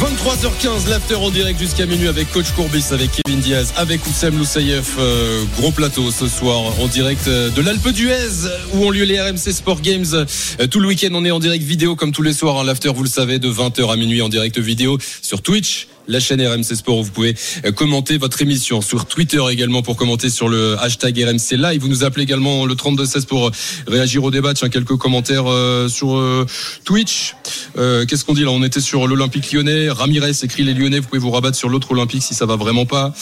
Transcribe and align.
23h15, 0.00 0.88
l'after 0.88 1.14
en 1.14 1.30
direct 1.30 1.58
jusqu'à 1.58 1.86
minuit 1.86 2.08
avec 2.08 2.30
Coach 2.32 2.50
Courbis, 2.56 2.86
avec 2.90 3.10
Kevin 3.10 3.40
Diaz, 3.40 3.72
avec 3.76 4.06
Oussem 4.06 4.36
Loussaïef. 4.36 4.96
Euh, 4.98 5.44
gros 5.58 5.70
plateau 5.70 6.10
ce 6.10 6.28
soir 6.28 6.78
en 6.80 6.86
direct 6.88 7.28
euh, 7.28 7.50
de 7.50 7.62
l'Alpe 7.62 7.88
d'Huez 7.88 8.48
où 8.72 8.84
ont 8.84 8.90
lieu 8.90 9.04
les 9.04 9.20
RMC 9.20 9.52
Sport 9.52 9.80
Games. 9.80 10.04
Euh, 10.12 10.66
tout 10.66 10.80
le 10.80 10.88
week-end, 10.88 11.10
on 11.12 11.24
est 11.24 11.30
en 11.30 11.38
direct 11.38 11.64
vidéo 11.64 11.96
comme 11.96 12.12
tous 12.12 12.22
les 12.22 12.32
soirs. 12.32 12.58
Hein, 12.58 12.64
l'after, 12.64 12.92
vous 12.94 13.02
le 13.02 13.08
savez, 13.08 13.38
de 13.38 13.48
20h 13.48 13.92
à 13.92 13.96
minuit 13.96 14.20
en 14.22 14.28
direct 14.28 14.58
vidéo 14.58 14.98
sur 15.22 15.42
Twitch 15.42 15.88
la 16.08 16.20
chaîne 16.20 16.40
RMC 16.46 16.74
Sport 16.74 16.98
où 16.98 17.04
vous 17.04 17.10
pouvez 17.10 17.34
commenter 17.76 18.18
votre 18.18 18.40
émission 18.42 18.80
sur 18.80 19.06
Twitter 19.06 19.40
également 19.50 19.82
pour 19.82 19.96
commenter 19.96 20.30
sur 20.30 20.48
le 20.48 20.76
hashtag 20.80 21.18
RMC 21.18 21.56
Live. 21.56 21.80
Vous 21.80 21.88
nous 21.88 22.04
appelez 22.04 22.24
également 22.24 22.66
le 22.66 22.74
3216 22.74 23.24
pour 23.26 23.50
réagir 23.86 24.24
au 24.24 24.30
débat. 24.30 24.54
Tiens, 24.54 24.68
quelques 24.68 24.96
commentaires 24.96 25.46
sur 25.88 26.46
Twitch. 26.84 27.34
Qu'est-ce 27.74 28.24
qu'on 28.24 28.34
dit 28.34 28.44
là? 28.44 28.50
On 28.50 28.62
était 28.62 28.80
sur 28.80 29.06
l'Olympique 29.06 29.52
lyonnais. 29.52 29.90
Ramirez 29.90 30.32
écrit 30.42 30.64
les 30.64 30.74
lyonnais. 30.74 31.00
Vous 31.00 31.08
pouvez 31.08 31.20
vous 31.20 31.30
rabattre 31.30 31.56
sur 31.56 31.68
l'autre 31.68 31.92
Olympique 31.92 32.22
si 32.22 32.34
ça 32.34 32.46
va 32.46 32.56
vraiment 32.56 32.86
pas. 32.86 33.12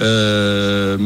Euh, 0.00 0.96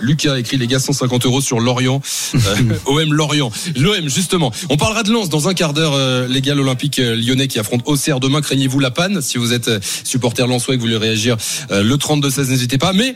Lucas 0.00 0.36
écrit 0.38 0.56
les 0.56 0.66
gars 0.66 0.78
150 0.78 1.26
euros 1.26 1.40
sur 1.40 1.60
Lorient. 1.60 2.00
Euh, 2.34 2.56
OM 2.86 3.12
Lorient. 3.12 3.50
L'OM 3.76 4.08
justement. 4.08 4.52
On 4.70 4.76
parlera 4.76 5.02
de 5.02 5.12
Lens 5.12 5.28
dans 5.28 5.48
un 5.48 5.54
quart 5.54 5.72
d'heure. 5.72 5.94
Euh, 5.94 6.26
les 6.28 6.40
gars 6.40 6.54
l'Olympique 6.54 6.98
lyonnais 6.98 7.48
qui 7.48 7.58
affronte 7.58 7.82
Auxerre 7.86 8.20
demain. 8.20 8.40
Craignez-vous 8.40 8.80
la 8.80 8.90
panne? 8.90 9.20
Si 9.20 9.38
vous 9.38 9.52
êtes 9.52 9.70
supporter 10.04 10.46
et 10.72 10.76
que 10.76 10.80
vous 10.80 10.86
voulez 10.86 10.96
réagir, 10.96 11.36
le 11.70 11.94
32-16 11.94 12.50
n'hésitez 12.50 12.78
pas. 12.78 12.92
Mais 12.92 13.14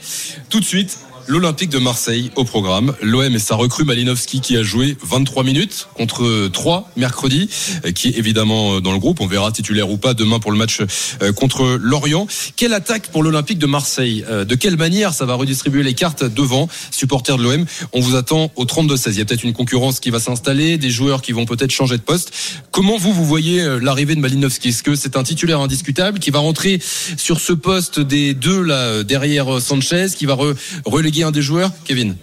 tout 0.51 0.61
de 0.61 0.65
suite 0.65 0.99
l'Olympique 1.29 1.69
de 1.69 1.79
Marseille 1.79 2.31
au 2.37 2.45
programme. 2.45 2.95
L'OM 3.03 3.35
et 3.35 3.39
sa 3.39 3.55
recrue 3.55 3.85
Malinowski 3.85 4.41
qui 4.41 4.57
a 4.57 4.63
joué 4.63 4.97
23 5.03 5.45
minutes 5.45 5.89
contre 5.95 6.49
3 6.49 6.91
mercredi, 6.97 7.51
euh, 7.85 7.93
qui 7.93 8.09
est 8.09 8.19
évidemment 8.19 8.77
euh, 8.77 8.81
dans 8.81 8.93
le 8.93 8.99
groupe. 8.99 9.21
On 9.21 9.27
verra 9.27 9.53
titulaire 9.53 9.91
ou 9.91 9.99
pas 9.99 10.15
demain 10.15 10.41
pour 10.41 10.51
le 10.51 10.57
match 10.57 10.81
euh, 11.23 11.33
contre 11.33 11.79
Lorient. 11.81 12.27
Quelle 12.57 12.73
attaque 12.73 13.09
pour 13.09 13.23
l'Olympique 13.23 13.59
de 13.59 13.67
Marseille 13.67 14.25
De 14.29 14.55
quelle 14.55 14.77
manière 14.77 15.13
ça 15.13 15.27
va 15.27 15.35
redistribuer 15.35 15.83
les 15.83 15.93
cartes 15.93 16.25
devant 16.25 16.69
supporters 16.91 17.37
de 17.37 17.43
l'OM 17.43 17.67
On 17.93 18.01
vous 18.01 18.17
attend 18.17 18.51
au 18.57 18.65
32-16. 18.65 19.11
Il 19.13 19.19
y 19.19 19.21
a 19.21 19.25
peut-être 19.27 19.45
une 19.45 19.53
concurrence 19.53 20.01
qui 20.01 20.09
va 20.11 20.21
s'installer, 20.21 20.79
des 20.79 20.91
joueurs 20.91 21.21
qui 21.21 21.33
vont 21.33 21.45
peut-être 21.45 21.71
changer 21.71 21.99
de 21.99 22.03
poste. 22.03 22.33
Comment 22.71 22.97
vous, 22.97 23.13
vous 23.13 23.27
voyez 23.27 23.63
l'arrivée 23.81 24.15
de 24.15 24.21
Malinowski? 24.21 24.69
Est-ce 24.69 24.83
que 24.83 24.95
c'est 24.95 25.17
un 25.17 25.23
titulaire 25.23 25.61
indiscutable 25.61 26.21
qui 26.21 26.31
va 26.31 26.39
rentrer 26.39 26.81
sur 27.17 27.39
ce 27.41 27.53
poste 27.53 28.01
des 28.01 28.33
deux 28.33 28.63
là 28.63 29.03
derrière 29.05 29.61
Sanchez, 29.61 30.07
qui 30.17 30.25
va 30.25 30.37
reléguer 30.87 31.18
un 31.23 31.31
des 31.31 31.43
joueurs, 31.43 31.71
Kevin. 31.85 32.17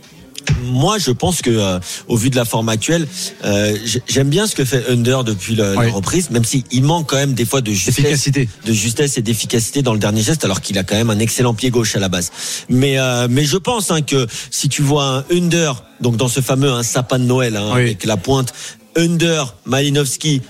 Moi, 0.63 0.97
je 0.99 1.11
pense 1.11 1.41
que, 1.41 1.49
euh, 1.49 1.79
au 2.07 2.17
vu 2.17 2.29
de 2.29 2.35
la 2.35 2.45
forme 2.45 2.69
actuelle, 2.69 3.07
euh, 3.43 3.75
j'aime 4.07 4.29
bien 4.29 4.47
ce 4.47 4.55
que 4.55 4.63
fait 4.63 4.89
Under 4.89 5.23
depuis 5.23 5.55
la 5.55 5.73
reprise, 5.89 6.29
même 6.29 6.43
s'il 6.43 6.83
manque 6.83 7.09
quand 7.09 7.15
même 7.17 7.33
des 7.33 7.45
fois 7.45 7.61
de 7.61 7.71
justesse, 7.71 8.29
de 8.31 8.73
justesse 8.73 9.17
et 9.17 9.21
d'efficacité 9.21 9.81
dans 9.81 9.93
le 9.93 9.99
dernier 9.99 10.21
geste, 10.21 10.45
alors 10.45 10.61
qu'il 10.61 10.77
a 10.77 10.83
quand 10.83 10.95
même 10.95 11.09
un 11.09 11.19
excellent 11.19 11.53
pied 11.53 11.69
gauche 11.69 11.95
à 11.95 11.99
la 11.99 12.09
base. 12.09 12.31
Mais, 12.69 12.99
euh, 12.99 13.27
mais 13.29 13.43
je 13.43 13.57
pense 13.57 13.91
hein, 13.91 14.01
que 14.01 14.27
si 14.51 14.69
tu 14.69 14.81
vois 14.81 15.05
un 15.05 15.25
Under, 15.31 15.83
donc 16.01 16.17
dans 16.17 16.27
ce 16.27 16.41
fameux 16.41 16.71
un 16.71 16.83
sapin 16.83 17.19
de 17.19 17.25
Noël 17.25 17.55
hein, 17.55 17.71
avec 17.71 18.05
la 18.05 18.17
pointe 18.17 18.53
Under, 18.95 19.55
Malinowski, 19.65 20.41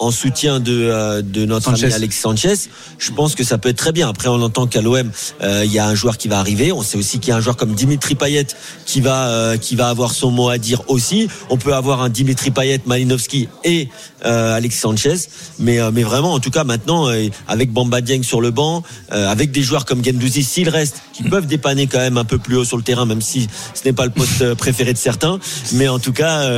en 0.00 0.10
soutien 0.10 0.60
de, 0.60 0.72
euh, 0.72 1.22
de 1.22 1.44
notre 1.44 1.68
ami 1.68 1.84
Alexis 1.84 2.20
Sanchez, 2.20 2.54
je 2.98 3.12
pense 3.12 3.34
que 3.34 3.44
ça 3.44 3.58
peut 3.58 3.68
être 3.68 3.76
très 3.76 3.92
bien. 3.92 4.08
Après, 4.08 4.28
on 4.28 4.40
entend 4.40 4.66
qu'à 4.66 4.80
l'OM, 4.80 5.10
euh, 5.42 5.62
il 5.64 5.70
y 5.70 5.78
a 5.78 5.86
un 5.86 5.94
joueur 5.94 6.16
qui 6.16 6.26
va 6.26 6.38
arriver. 6.38 6.72
On 6.72 6.82
sait 6.82 6.96
aussi 6.96 7.20
qu'il 7.20 7.28
y 7.28 7.32
a 7.32 7.36
un 7.36 7.40
joueur 7.40 7.56
comme 7.56 7.74
Dimitri 7.74 8.14
Payet 8.14 8.46
qui 8.86 9.02
va 9.02 9.28
euh, 9.28 9.56
qui 9.58 9.76
va 9.76 9.90
avoir 9.90 10.12
son 10.12 10.30
mot 10.30 10.48
à 10.48 10.56
dire 10.56 10.82
aussi. 10.88 11.28
On 11.50 11.58
peut 11.58 11.74
avoir 11.74 12.00
un 12.00 12.08
Dimitri 12.08 12.50
Payet, 12.50 12.80
Malinowski 12.86 13.48
et 13.62 13.88
Alexis 14.22 14.80
Sanchez. 14.80 15.16
Mais 15.58 15.78
mais 15.92 16.02
vraiment, 16.02 16.32
en 16.32 16.40
tout 16.40 16.50
cas, 16.50 16.64
maintenant, 16.64 17.10
avec 17.46 17.70
Bamba 17.72 18.00
Dieng 18.00 18.22
sur 18.22 18.40
le 18.40 18.50
banc, 18.50 18.82
avec 19.10 19.50
des 19.50 19.62
joueurs 19.62 19.84
comme 19.84 20.04
Gendouzi, 20.04 20.44
s'il 20.44 20.68
reste, 20.68 21.02
qui 21.12 21.22
peuvent 21.22 21.46
dépanner 21.46 21.86
quand 21.86 21.98
même 21.98 22.18
un 22.18 22.24
peu 22.24 22.38
plus 22.38 22.56
haut 22.56 22.64
sur 22.64 22.76
le 22.76 22.82
terrain, 22.82 23.06
même 23.06 23.22
si 23.22 23.48
ce 23.74 23.84
n'est 23.84 23.92
pas 23.92 24.04
le 24.04 24.10
poste 24.10 24.54
préféré 24.54 24.92
de 24.92 24.98
certains. 24.98 25.38
Mais 25.72 25.88
en 25.88 25.98
tout 25.98 26.12
cas, 26.12 26.50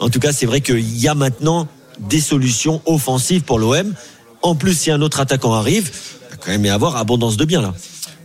en 0.00 0.08
tout 0.08 0.20
cas, 0.20 0.32
c'est 0.32 0.46
vrai 0.46 0.60
qu'il 0.60 0.98
y 0.98 1.08
a 1.08 1.14
maintenant 1.14 1.68
des 2.08 2.20
solutions 2.20 2.80
offensives 2.86 3.42
pour 3.42 3.58
l'OM. 3.58 3.94
En 4.42 4.54
plus, 4.54 4.74
si 4.74 4.90
un 4.90 5.02
autre 5.02 5.20
attaquant 5.20 5.54
arrive, 5.54 5.90
il 5.92 6.30
va 6.30 6.36
quand 6.36 6.50
même 6.50 6.64
y 6.64 6.70
avoir 6.70 6.96
abondance 6.96 7.36
de 7.36 7.44
biens 7.44 7.62
là. 7.62 7.74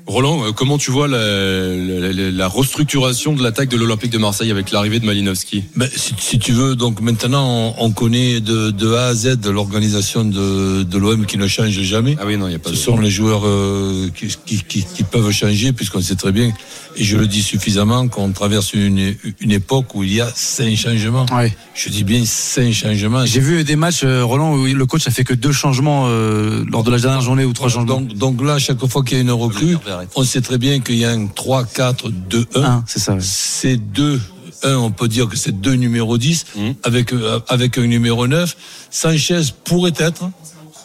Roland, 0.08 0.46
euh, 0.46 0.52
comment 0.52 0.78
tu 0.78 0.92
vois 0.92 1.08
la, 1.08 2.48
restructuration 2.48 3.34
de 3.34 3.42
l'attaque 3.42 3.70
de 3.70 3.78
l'Olympique 3.78 4.12
de 4.12 4.20
Marseille 4.20 4.52
avec 4.52 4.72
l'arrivée 4.72 5.00
de 5.00 5.06
Malinowski? 5.06 5.64
Ben, 5.76 5.90
si, 5.96 6.38
tu 6.38 6.52
veux, 6.52 6.76
donc 6.76 7.02
maintenant 7.02 7.74
on, 7.80 7.92
connaît 7.92 8.40
de, 8.40 8.94
A 8.94 9.08
à 9.08 9.14
Z 9.16 9.40
l'organisation 9.48 10.24
de, 10.24 10.98
l'OM 10.98 11.26
qui 11.26 11.38
ne 11.38 11.48
change 11.48 11.82
jamais. 11.82 12.16
Ah 12.20 12.24
oui, 12.26 12.38
non, 12.38 12.48
il 12.48 12.52
y 12.52 12.56
a 12.56 12.60
pas. 12.60 12.70
Ce 12.70 12.76
sont 12.76 13.00
les 13.00 13.10
joueurs 13.10 13.42
euh, 13.46 14.10
qui, 14.14 15.04
peuvent 15.12 15.32
changer 15.32 15.74
puisqu'on 15.74 16.02
sait 16.02 16.16
très 16.16 16.32
bien, 16.32 16.52
et 16.98 17.04
je 17.04 17.18
le 17.18 17.26
dis 17.26 17.42
suffisamment, 17.42 18.08
qu'on 18.08 18.32
traverse 18.32 18.74
une, 18.74 19.16
époque 19.50 19.96
où 19.96 20.04
il 20.04 20.14
y 20.14 20.22
a 20.22 20.30
cinq 20.36 20.76
changements. 20.76 21.26
Je 21.74 21.90
dis 21.90 22.04
bien 22.04 22.24
cinq 22.26 22.74
changements. 22.74 23.26
J'ai 23.26 23.40
vu 23.40 23.64
des 23.64 23.76
matchs, 23.76 24.04
euh, 24.04 24.24
Roland, 24.24 24.54
où 24.54 24.66
le 24.66 24.86
coach 24.86 25.08
a 25.08 25.12
fait 25.12 25.24
que 25.24 25.34
deux 25.34 25.52
changements 25.52 26.08
lors 26.08 26.84
de 26.84 26.92
la 26.92 27.00
dernière 27.00 27.22
journée 27.22 27.44
ou 27.44 27.54
trois 27.54 27.70
changements. 27.70 28.02
Donc, 28.02 28.14
donc 28.14 28.44
là, 28.44 28.60
chaque 28.60 28.86
fois 28.86 29.04
qu'il 29.04 29.18
y 29.18 29.20
a 29.20 29.24
une 29.24 29.32
recrue 29.32 29.78
on 30.16 30.24
sait 30.24 30.42
très 30.42 30.58
bien 30.58 30.80
qu'il 30.80 30.96
y 30.96 31.06
a 31.06 31.12
un 31.12 31.28
3, 31.28 31.66
4, 31.66 32.10
2, 32.10 32.46
1. 32.56 32.84
c'est 32.88 33.00
ça. 33.00 33.18
C'est 33.20 33.78
deux. 33.78 34.20
Un, 34.64 34.78
on 34.78 34.92
peut 34.92 35.08
dire 35.08 35.28
que 35.28 35.36
c'est 35.38 35.60
deux 35.60 35.74
numéros 35.74 36.18
10 36.18 36.46
mmh. 36.56 36.70
avec, 36.84 37.14
euh, 37.14 37.40
avec 37.48 37.78
un 37.78 37.86
numéro 37.86 38.28
9. 38.28 38.56
Sanchez 38.90 39.42
pourrait 39.64 39.94
être 39.98 40.30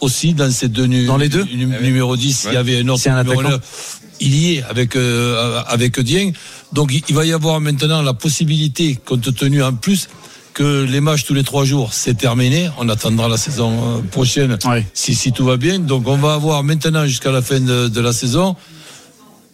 aussi 0.00 0.34
dans 0.34 0.50
ces 0.50 0.68
deux, 0.68 0.86
dans 1.06 1.16
les 1.16 1.28
deux 1.28 1.44
numéros 1.44 2.16
10. 2.16 2.46
Il 2.48 2.54
y 2.54 2.56
avait 2.56 2.80
un 2.80 2.88
autre 2.88 3.08
numéro 3.08 3.42
9. 3.42 3.60
Il 4.20 4.34
y 4.34 4.56
est 4.56 4.62
avec, 4.64 4.96
euh, 4.96 5.62
avec 5.66 5.98
Dieng. 6.00 6.32
Donc 6.72 6.92
il 7.08 7.14
va 7.14 7.24
y 7.24 7.32
avoir 7.32 7.60
maintenant 7.60 8.02
la 8.02 8.12
possibilité, 8.12 8.98
compte 9.04 9.34
tenu 9.34 9.62
en 9.62 9.72
plus, 9.72 10.08
que 10.52 10.84
les 10.84 11.00
matchs 11.00 11.24
tous 11.24 11.34
les 11.34 11.44
trois 11.44 11.64
jours, 11.64 11.92
c'est 11.92 12.16
terminé. 12.16 12.68
On 12.78 12.88
attendra 12.88 13.28
la 13.28 13.36
saison 13.36 13.98
euh, 13.98 14.02
prochaine 14.02 14.58
si, 14.92 15.14
si 15.14 15.32
tout 15.32 15.44
va 15.44 15.56
bien. 15.56 15.78
Donc 15.78 16.06
on 16.06 16.16
va 16.16 16.34
avoir 16.34 16.62
maintenant 16.62 17.06
jusqu'à 17.06 17.30
la 17.30 17.40
fin 17.40 17.60
de, 17.60 17.88
de 17.88 18.00
la 18.00 18.12
saison 18.12 18.56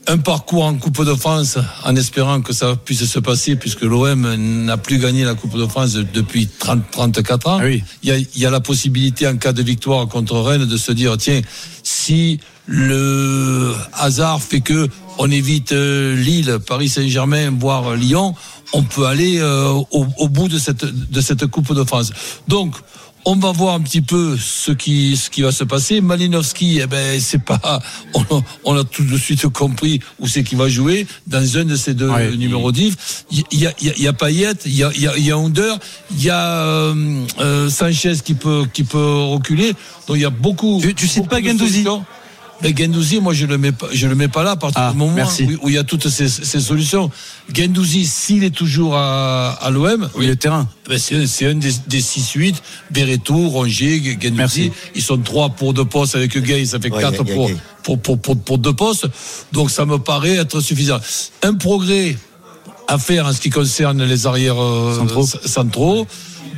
un 0.09 0.19
parcours 0.19 0.65
en 0.65 0.75
Coupe 0.75 1.05
de 1.05 1.15
France 1.15 1.59
en 1.84 1.97
espérant 1.97 2.41
que 2.41 2.53
ça 2.53 2.77
puisse 2.77 3.05
se 3.05 3.19
passer 3.19 3.56
puisque 3.56 3.83
l'OM 3.83 4.34
n'a 4.65 4.77
plus 4.77 4.99
gagné 4.99 5.25
la 5.25 5.34
Coupe 5.34 5.56
de 5.56 5.67
France 5.67 5.94
depuis 5.94 6.47
30, 6.47 6.91
34 6.91 7.49
ans. 7.49 7.59
Ah 7.61 7.69
il, 7.69 7.83
y 8.03 8.11
a, 8.12 8.16
il 8.16 8.39
y 8.39 8.47
a 8.47 8.50
la 8.50 8.61
possibilité 8.61 9.27
en 9.27 9.37
cas 9.37 9.53
de 9.53 9.62
victoire 9.62 10.06
contre 10.09 10.39
Rennes 10.39 10.66
de 10.66 10.77
se 10.77 10.93
dire 10.93 11.16
tiens 11.16 11.41
si 11.83 12.41
le 12.66 13.75
hasard 13.93 14.43
fait 14.43 14.61
que 14.61 14.89
on 15.19 15.31
évite 15.31 15.72
euh, 15.72 16.15
Lille, 16.15 16.59
Paris 16.66 16.91
Saint-Germain, 16.91 17.50
voire 17.50 17.95
Lyon, 17.95 18.34
on 18.75 18.83
peut 18.83 19.06
aller 19.06 19.39
euh, 19.39 19.71
au, 19.71 20.06
au, 20.19 20.28
bout 20.28 20.49
de 20.49 20.59
cette 20.59 20.84
de 20.84 21.21
cette 21.21 21.47
Coupe 21.47 21.72
de 21.72 21.84
France. 21.84 22.12
Donc 22.49 22.75
on 23.26 23.34
va 23.34 23.50
voir 23.50 23.75
un 23.75 23.81
petit 23.81 24.03
peu 24.03 24.37
ce 24.38 24.70
qui, 24.70 25.16
ce 25.16 25.31
qui 25.31 25.42
va 25.42 25.50
se 25.50 25.64
passer. 25.64 26.00
Malinowski, 26.00 26.78
eh 26.81 26.87
ben, 26.87 27.20
c'est 27.20 27.42
pas, 27.42 27.82
on, 28.64 28.77
a 28.77 28.84
tout 28.84 29.04
de 29.04 29.18
suite 29.18 29.47
compris 29.48 30.01
où 30.21 30.28
c'est 30.28 30.45
qu'il 30.45 30.56
va 30.56 30.68
jouer 30.68 31.09
dans 31.27 31.59
un 31.59 31.65
de 31.65 31.74
ces 31.74 31.92
deux 31.92 32.10
numéros 32.36 32.71
10. 32.71 32.97
Il 33.33 33.45
y 33.53 33.66
a, 33.66 33.72
il 33.80 34.01
y 34.01 34.06
a, 34.06 34.12
Payet, 34.12 34.54
il 34.65 34.77
y 34.77 34.84
a, 34.84 34.92
il 34.95 35.03
y 35.03 35.09
a, 35.09 35.16
il 35.16 35.27
y 35.27 35.33
a 35.33 35.36
Under, 35.36 35.77
il 36.12 36.22
y 36.22 36.30
a 36.30 36.62
euh, 36.62 37.24
euh, 37.41 37.68
Sanchez 37.68 38.15
qui 38.24 38.34
peut, 38.34 38.65
qui 38.72 38.84
peut 38.84 39.24
reculer. 39.24 39.72
Donc 40.06 40.16
il 40.16 40.22
y 40.22 40.24
a 40.24 40.30
beaucoup. 40.30 40.78
Tu, 40.80 40.95
tu 40.95 41.09
cites 41.09 41.28
pas 41.28 41.42
Gendouzi 41.42 41.84
mais 42.62 42.74
Gendouzi, 42.74 43.20
moi, 43.20 43.34
je 43.34 43.47
le 43.47 43.58
mets 43.58 43.72
pas, 43.72 43.88
je 43.92 44.06
le 44.06 44.14
mets 44.14 44.28
pas 44.28 44.42
là 44.42 44.53
à 44.53 44.56
partir 44.56 44.80
ah, 44.82 44.92
du 44.92 44.98
moment 44.98 45.22
où, 45.62 45.68
il 45.68 45.74
y 45.74 45.78
a 45.78 45.84
toutes 45.84 46.08
ces, 46.08 46.28
ces 46.28 46.60
solutions. 46.60 47.10
Gendouzi, 47.53 48.06
s'il 48.06 48.44
est 48.44 48.50
toujours 48.50 48.97
à, 48.97 49.53
à 49.60 49.70
l'OM, 49.70 50.08
oui, 50.14 50.26
le 50.26 50.36
terrain. 50.36 50.68
Ben 50.88 50.98
c'est 50.98 51.47
un 51.47 51.54
des, 51.54 51.72
des 51.86 52.00
6-8. 52.00 52.54
Beretou, 52.91 53.50
Rongier, 53.50 54.18
Gendouzi. 54.20 54.72
Ils 54.94 55.03
sont 55.03 55.18
trois 55.18 55.50
pour 55.50 55.74
deux 55.74 55.84
postes 55.84 56.14
avec 56.14 56.36
Gay, 56.38 56.64
ça 56.64 56.78
fait 56.80 56.91
quatre 56.91 57.24
pour, 57.24 57.50
pour, 57.82 58.00
pour, 58.00 58.18
pour, 58.18 58.38
pour 58.38 58.58
deux 58.58 58.72
postes. 58.72 59.06
Donc 59.53 59.70
ça 59.70 59.84
me 59.84 59.98
paraît 59.98 60.36
être 60.36 60.60
suffisant. 60.60 60.98
Un 61.42 61.54
progrès 61.54 62.16
à 62.88 62.98
faire 62.98 63.26
en 63.26 63.32
ce 63.32 63.41
qui 63.41 63.50
concerne 63.50 64.03
les 64.04 64.26
arrières 64.26 64.62
euh, 64.62 64.97
centraux. 64.97 65.26
centraux 65.26 66.06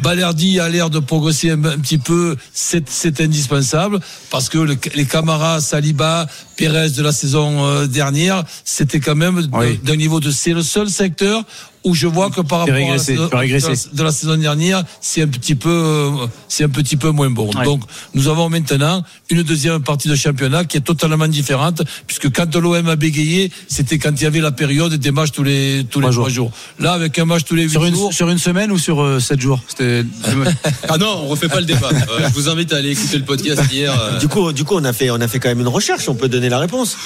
Balerdi 0.02 0.60
a 0.60 0.68
l'air 0.68 0.90
de 0.90 0.98
progresser 0.98 1.50
un, 1.50 1.64
un 1.64 1.78
petit 1.78 1.98
peu, 1.98 2.36
c'est 2.52 3.20
indispensable 3.20 4.00
parce 4.30 4.48
que 4.48 4.58
le- 4.58 4.76
les 4.94 5.04
Camara, 5.06 5.60
Saliba, 5.60 6.26
Pérez 6.56 6.90
de 6.90 7.02
la 7.02 7.12
saison 7.12 7.64
euh, 7.66 7.86
dernière, 7.86 8.44
c'était 8.64 9.00
quand 9.00 9.14
même 9.14 9.48
Oui. 9.52 9.78
d'un 9.84 9.96
niveau 9.96 10.20
de. 10.20 10.30
C'est 10.30 10.52
le 10.54 10.62
seul 10.62 10.88
secteur 10.90 11.44
où 11.88 11.94
je 11.94 12.06
vois 12.06 12.30
que 12.30 12.40
par 12.42 12.60
rapport 12.60 12.74
à 12.74 12.78
la 12.80 12.98
saison- 12.98 13.24
tu 13.24 13.30
peux 13.30 13.36
régresser. 13.36 13.66
de 13.68 13.72
la- 13.92 13.98
de 13.98 14.02
la 14.04 14.12
saison 14.12 14.36
dernière, 14.36 14.82
c'est 15.00 15.22
un 15.22 15.26
petit 15.28 15.54
peu, 15.54 15.68
euh, 15.70 16.10
c'est 16.48 16.64
un 16.64 16.68
petit 16.68 16.96
peu 16.96 17.10
moins 17.10 17.30
bon. 17.30 17.50
Ouais. 17.54 17.64
Donc, 17.64 17.82
nous 18.14 18.28
avons 18.28 18.48
maintenant 18.48 19.02
une 19.30 19.42
deuxième 19.42 19.82
partie 19.82 20.08
de 20.08 20.14
championnat 20.14 20.64
qui 20.64 20.76
est 20.76 20.80
totalement 20.82 21.26
différente, 21.28 21.82
puisque 22.06 22.30
quand 22.32 22.54
l'OM 22.56 22.88
a 22.88 22.96
bégayé, 22.96 23.50
c'était 23.68 23.98
quand 23.98 24.12
il 24.20 24.22
y 24.22 24.26
avait 24.26 24.40
la 24.40 24.52
période 24.52 24.94
des 24.94 25.10
matchs 25.10 25.32
tous 25.32 25.42
les 25.42 25.84
tous 25.90 26.00
les 26.00 26.04
Trois 26.10 26.12
jours. 26.12 26.28
jours. 26.30 26.52
Là, 26.78 26.92
avec 26.92 27.18
un 27.18 27.24
match 27.24 27.42
tous 27.44 27.54
les 27.54 27.64
huit 27.68 27.92
jours. 27.94 28.12
sur 28.12 28.28
une 28.30 28.38
semaine 28.38 28.70
ou 28.70 28.78
sur 28.78 29.02
euh, 29.02 29.20
sept 29.20 29.40
jours? 29.40 29.60
C'était. 29.68 30.04
Ah 30.88 30.96
non, 30.98 31.22
on 31.24 31.28
refait 31.28 31.48
pas 31.48 31.60
le 31.60 31.66
débat. 31.66 31.90
Euh, 31.92 32.28
je 32.28 32.34
vous 32.34 32.48
invite 32.48 32.72
à 32.72 32.76
aller 32.76 32.90
écouter 32.90 33.18
le 33.18 33.24
podcast 33.24 33.62
hier. 33.72 33.92
euh, 33.98 34.18
Du 34.18 34.28
coup, 34.28 34.52
du 34.52 34.64
coup, 34.64 34.74
on 34.76 34.84
a 34.84 34.92
fait, 34.92 35.10
on 35.10 35.20
a 35.20 35.28
fait 35.28 35.38
quand 35.38 35.48
même 35.48 35.60
une 35.60 35.68
recherche. 35.68 36.08
On 36.08 36.14
peut 36.14 36.28
donner 36.28 36.48
la 36.48 36.58
réponse. 36.58 36.96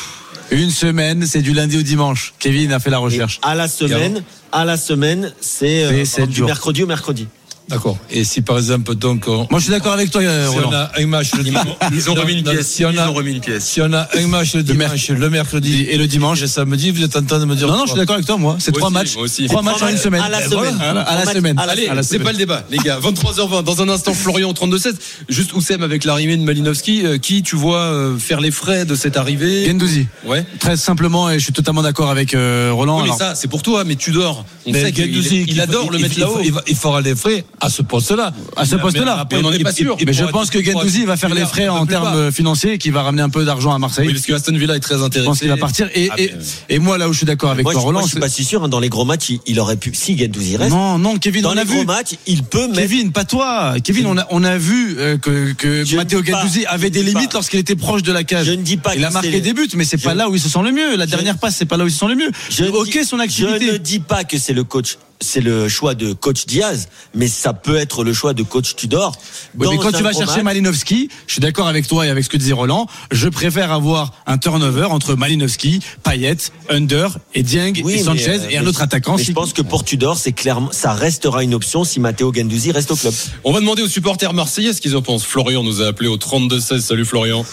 Une 0.52 0.70
semaine, 0.70 1.25
c'est 1.26 1.40
du 1.40 1.54
lundi 1.54 1.78
au 1.78 1.82
dimanche. 1.82 2.34
Kevin 2.38 2.72
a 2.72 2.78
fait 2.78 2.90
la 2.90 2.99
Et 2.99 3.00
recherche. 3.00 3.40
à 3.43 3.54
la 3.54 3.69
semaine, 3.69 4.22
à 4.52 4.66
la 4.66 4.76
semaine, 4.76 5.32
c'est 5.40 5.84
euh, 5.84 6.26
du 6.26 6.37
jours. 6.37 6.46
mercredi 6.46 6.82
au 6.82 6.87
mercredi. 6.87 7.26
D'accord. 7.72 7.98
Et 8.10 8.24
si 8.24 8.42
par 8.42 8.58
exemple, 8.58 8.94
donc, 8.94 9.24
on- 9.28 9.46
Moi, 9.50 9.58
je 9.58 9.64
suis 9.64 9.70
d'accord 9.70 9.92
avec 9.92 10.10
toi, 10.10 10.20
euh, 10.22 10.48
si 10.48 10.54
Roland. 10.56 10.69
on 10.70 10.74
a 10.74 10.90
un 10.98 11.06
match 11.06 11.34
le 11.34 11.42
dimanche, 11.42 11.66
Ils 11.92 12.10
ont 12.10 12.14
remis 12.14 12.34
une 12.34 12.44
pièce. 12.44 12.69
Si 12.69 12.84
on 12.84 12.96
a, 12.98 13.08
ont 13.08 13.12
remis 13.14 13.32
une 13.32 13.40
pièce. 13.40 13.64
si 13.64 13.80
on 13.80 13.92
a 13.92 14.08
un 14.14 14.26
match 14.26 14.54
le 14.54 14.62
dimanche, 14.62 15.08
le 15.08 15.30
mercredi 15.30 15.86
Et 15.88 15.96
le 15.96 16.06
dimanche. 16.06 16.38
et 16.38 16.42
le 16.42 16.46
samedi, 16.48 16.90
vous 16.90 17.02
êtes 17.02 17.16
en 17.16 17.22
train 17.24 17.38
de 17.40 17.44
me 17.46 17.56
dire. 17.56 17.66
Non, 17.69 17.78
non, 17.78 17.84
je 17.86 17.90
suis 17.92 17.98
d'accord 17.98 18.14
avec 18.16 18.26
toi, 18.26 18.36
moi. 18.36 18.56
C'est 18.58 18.72
trois 18.72 18.88
aussi, 18.88 18.94
matchs. 18.94 19.48
Trois 19.48 19.62
matchs 19.62 19.82
en 19.82 19.88
une 19.88 19.96
semaine. 19.98 20.22
à 20.22 20.28
la 20.28 20.40
Et 20.44 20.48
semaine. 20.48 20.74
voilà, 20.76 21.00
à 21.00 21.24
la 21.24 21.32
semaine. 21.32 21.54
matchs 21.54 21.62
à 21.64 21.66
la 21.66 21.72
Allez, 21.72 21.88
À 21.88 21.94
la 21.94 22.02
c'est 22.02 22.14
semaine. 22.14 22.24
pas 22.24 22.32
le 22.32 22.38
débat, 22.38 22.64
les 22.70 22.78
gars. 22.78 22.98
23h20. 23.00 23.62
Dans 23.62 23.80
un 23.82 23.88
instant, 23.88 24.12
Florian 24.14 24.52
32-16. 24.52 24.94
Juste 25.28 25.54
Oussem 25.54 25.82
avec 25.82 26.04
l'arrivée 26.04 26.36
de 26.36 26.42
Malinowski. 26.42 27.06
euh, 27.06 27.18
qui, 27.18 27.42
tu 27.42 27.56
vois, 27.56 27.78
euh, 27.80 28.18
faire 28.18 28.40
les 28.40 28.50
frais 28.50 28.84
de 28.84 28.94
cette 28.94 29.16
arrivée 29.16 29.66
Gendouzi. 29.66 30.06
Ouais. 30.26 30.44
Très 30.60 30.76
simplement, 30.76 31.30
et 31.30 31.38
je 31.38 31.44
suis 31.44 31.52
totalement 31.52 31.82
d'accord 31.82 32.10
avec 32.10 32.34
euh, 32.34 32.70
Roland. 32.72 32.96
Oui, 32.96 33.02
mais 33.04 33.08
Alors, 33.08 33.18
ça, 33.18 33.34
c'est 33.34 33.48
pour 33.48 33.62
toi, 33.62 33.84
mais 33.84 33.96
tu 33.96 34.10
dors. 34.10 34.44
On 34.66 34.72
Mais 34.72 34.82
sait 34.82 34.92
qu'il 34.92 35.60
adore 35.60 35.90
le 35.90 35.98
mettre 35.98 36.18
là-haut. 36.20 36.40
Il, 36.44 36.52
va- 36.52 36.62
il 36.66 36.76
fera 36.76 37.00
les 37.00 37.14
frais 37.14 37.44
à 37.62 37.70
ce 37.70 37.82
poste-là. 37.82 38.32
à 38.56 38.64
ce 38.67 38.75
Mais- 38.76 38.82
poste-là. 38.82 39.26
on 39.32 39.53
est 39.53 39.59
pas 39.62 39.73
sûr. 39.73 39.97
je 39.99 40.25
pense 40.25 40.50
que 40.50 40.62
Gendouzi 40.62 41.05
va 41.05 41.17
faire 41.17 41.32
les 41.35 41.44
frais 41.47 41.69
en 41.69 41.87
termes 41.87 42.31
financiers, 42.32 42.79
qui 42.79 42.91
va 42.91 43.03
ramener 43.03 43.23
un 43.23 43.29
peu 43.31 43.44
d'argent 43.44 43.73
à 43.73 43.79
Marseille. 43.79 44.06
Oui, 44.06 44.14
parce 44.14 44.26
que 44.26 44.32
Aston 44.32 44.56
Villa 44.56 44.76
est 44.76 44.81
très 44.81 44.97
Je 44.99 45.03
intéressé. 45.03 45.26
pense 45.26 45.38
qu'il 45.38 45.49
va 45.49 45.56
partir. 45.56 45.88
Et, 45.94 46.09
Ah, 46.11 46.14
et, 46.20 46.31
euh, 46.32 46.37
et 46.69 46.79
moi, 46.79 46.99
là 46.99 47.09
où 47.09 47.12
je 47.12 47.19
suis 47.19 47.26
d'accord 47.26 47.50
avec 47.53 47.62
Moi, 47.64 47.73
toi, 47.73 47.81
je, 47.81 47.87
Roland, 47.87 48.00
moi, 48.00 48.06
je 48.09 48.12
suis 48.12 48.20
pas 48.20 48.29
si 48.29 48.44
sûr. 48.44 48.64
hein, 48.64 48.69
dans 48.69 48.81
les 48.81 48.88
gros 48.88 49.05
matchs, 49.05 49.32
il, 49.47 49.61
aurait 49.61 49.76
pu. 49.76 49.93
Si 49.94 50.19
Gendouzi 50.19 50.56
reste. 50.56 50.70
non, 50.73 50.99
non, 50.99 51.17
Kevin, 51.19 51.43
dans 51.43 51.50
on 51.50 51.55
les 51.55 51.61
a 51.61 51.64
gros 51.64 51.81
vu. 51.81 51.87
matchs, 51.87 52.14
il 52.26 52.43
peut 52.43 52.67
mettre. 52.67 52.81
Kevin, 52.81 53.12
pas 53.12 53.25
toi. 53.25 53.75
Kevin, 53.82 54.06
on 54.06 54.19
a, 54.19 54.26
on 54.31 54.43
a 54.44 54.59
vu 54.59 54.97
euh, 54.99 55.17
que, 55.19 55.55
Je 55.85 55.97
Matteo 55.97 56.23
Gendouzi 56.25 56.62
je 56.62 56.67
avait 56.69 56.91
des 56.91 57.03
limites 57.03 57.32
lorsqu'il 57.35 57.61
était 57.61 57.76
proche 57.76 58.03
de 58.03 58.12
la 58.12 58.25
cage. 58.25 58.47
Je 58.47 58.53
ne 58.53 58.62
dis 58.62 58.76
pas 58.76 58.94
Il 58.97 59.05
a 59.05 59.11
marqué 59.11 59.41
des 59.41 59.53
buts, 59.53 59.69
mais 59.76 59.85
c'est 59.85 59.99
Je- 59.99 60.05
pas 60.05 60.14
là 60.14 60.29
où 60.29 60.35
il 60.35 60.41
se 60.41 60.49
sent 60.49 60.61
le 60.64 60.73
mieux. 60.73 60.97
La 60.97 61.06
Je- 61.06 61.11
dernière 61.11 61.38
passe, 61.38 61.56
c'est 61.56 61.64
pas 61.67 61.76
là 61.76 61.85
où 61.85 61.87
il 61.87 61.93
se 61.93 61.99
sent 61.99 62.09
le 62.09 62.17
mieux. 62.17 62.31
Je 62.50 62.64
ok, 62.64 62.99
son 63.06 63.17
Je 63.19 63.23
activité. 63.23 63.73
ne 63.73 63.76
dis 63.76 64.00
pas 64.00 64.25
que 64.25 64.38
c'est 64.38 64.53
le 64.53 64.64
coach, 64.64 64.99
c'est 65.22 65.40
le 65.40 65.69
choix 65.69 65.94
de 65.94 66.12
coach 66.12 66.44
Diaz, 66.46 66.88
mais 67.14 67.28
ça 67.28 67.52
peut 67.52 67.76
être 67.76 68.04
le 68.04 68.12
choix 68.12 68.34
de 68.34 68.42
coach 68.42 68.74
Tudor. 68.76 69.16
Oui, 69.56 69.66
mais 69.70 69.78
quand 69.78 69.92
tu 69.92 70.02
vas 70.02 70.12
chercher 70.12 70.36
match, 70.36 70.44
Malinowski, 70.44 71.08
je 71.26 71.32
suis 71.32 71.40
d'accord 71.40 71.69
avec 71.69 71.86
toi 71.88 72.06
et 72.06 72.10
avec 72.10 72.24
ce 72.24 72.28
que 72.28 72.36
disait 72.36 72.52
Roland. 72.52 72.86
Je 73.10 73.28
préfère 73.28 73.72
avoir 73.72 74.12
un 74.26 74.38
turnover 74.38 74.84
entre 74.84 75.14
Malinowski, 75.14 75.80
Payet, 76.02 76.36
Under 76.69 77.16
et 77.34 77.42
Dieng 77.42 77.72
Oui, 77.84 77.94
et 77.94 78.02
Sanchez 78.02 78.40
euh, 78.40 78.48
et 78.50 78.58
un 78.58 78.66
autre 78.66 78.82
attaquant. 78.82 79.16
mais 79.16 79.22
si- 79.22 79.28
je 79.30 79.32
pense 79.32 79.52
que 79.52 79.62
pour 79.62 79.84
Tudor, 79.84 80.16
c'est 80.19 80.32
clairement, 80.32 80.70
ça 80.72 80.92
restera 80.92 81.42
une 81.42 81.54
option 81.54 81.84
si 81.84 82.00
Matteo 82.00 82.32
Gendouzi 82.34 82.72
reste 82.72 82.90
au 82.90 82.96
club. 82.96 83.14
On 83.44 83.52
va 83.52 83.60
demander 83.60 83.82
aux 83.82 83.88
supporters 83.88 84.32
marseillais 84.34 84.72
ce 84.72 84.80
qu'ils 84.80 84.96
en 84.96 85.02
pensent. 85.02 85.25
Florian 85.25 85.62
nous 85.62 85.80
a 85.82 85.86
appelé 85.86 86.08
au 86.08 86.16
32-16. 86.16 86.80
Salut 86.80 87.04
Florian. 87.04 87.44